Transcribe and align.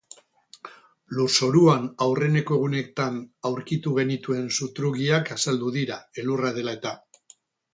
Lurzoruan, 1.17 1.83
aurreneko 2.05 2.57
egunetan 2.59 3.19
aurkitu 3.51 3.93
genituen 3.99 4.49
satrugiak 4.57 5.31
azaldu 5.37 5.71
dira 5.77 6.01
elurra 6.25 6.57
dela 6.59 6.75
eta. 6.81 6.97